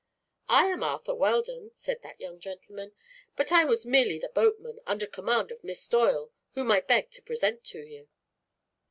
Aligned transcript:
"I 0.49 0.65
am 0.65 0.81
Arthur 0.81 1.13
Weldon," 1.13 1.69
said 1.75 2.01
that 2.01 2.19
young 2.19 2.39
gentleman; 2.39 2.91
"but 3.35 3.51
I 3.51 3.65
was 3.65 3.85
merely 3.85 4.17
the 4.17 4.29
boatman, 4.33 4.79
under 4.87 5.05
command 5.05 5.51
of 5.51 5.63
Miss 5.63 5.87
Doyle, 5.87 6.31
whom 6.55 6.71
I 6.71 6.81
beg 6.81 7.11
to 7.11 7.21
present 7.21 7.63
to 7.65 7.81
you." 7.83 8.07